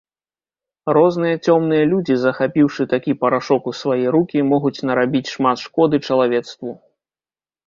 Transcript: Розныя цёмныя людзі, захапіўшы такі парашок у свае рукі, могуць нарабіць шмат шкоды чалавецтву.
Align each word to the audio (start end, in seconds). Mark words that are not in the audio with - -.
Розныя 0.97 1.35
цёмныя 1.51 1.83
людзі, 1.91 2.15
захапіўшы 2.23 2.85
такі 2.93 3.11
парашок 3.27 3.69
у 3.73 3.75
свае 3.81 3.99
рукі, 4.17 4.39
могуць 4.53 4.83
нарабіць 4.91 5.23
шмат 5.35 5.57
шкоды 5.67 5.97
чалавецтву. 6.11 6.69